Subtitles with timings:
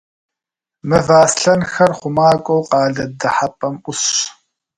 [0.87, 4.09] Мывэ аслъэнхэр хъумакӏуэу къалэ дыхьэпӏэм ӏусщ.